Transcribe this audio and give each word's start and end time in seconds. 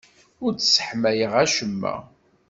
Ur 0.43 0.51
d-sseḥmayeɣ 0.53 1.33
acemma. 1.43 1.95